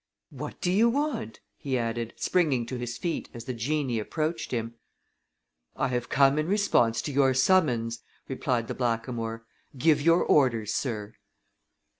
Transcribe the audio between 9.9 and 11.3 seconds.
your orders, sir!"